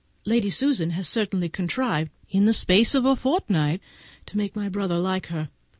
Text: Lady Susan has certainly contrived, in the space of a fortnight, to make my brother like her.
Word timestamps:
Lady 0.25 0.49
Susan 0.49 0.89
has 0.89 1.07
certainly 1.07 1.47
contrived, 1.47 2.09
in 2.27 2.45
the 2.45 2.53
space 2.53 2.95
of 2.95 3.05
a 3.05 3.15
fortnight, 3.15 3.79
to 4.25 4.35
make 4.35 4.55
my 4.55 4.67
brother 4.67 4.97
like 4.97 5.27
her. 5.27 5.51